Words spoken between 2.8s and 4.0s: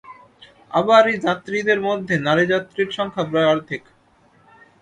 সংখ্যা প্রায় অর্ধেক।